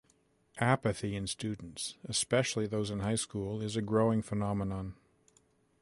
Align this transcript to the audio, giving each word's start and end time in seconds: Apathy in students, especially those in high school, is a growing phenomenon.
Apathy 0.57 1.15
in 1.15 1.27
students, 1.27 1.93
especially 2.05 2.65
those 2.65 2.89
in 2.89 3.01
high 3.01 3.13
school, 3.13 3.61
is 3.61 3.75
a 3.75 3.83
growing 3.83 4.23
phenomenon. 4.23 4.95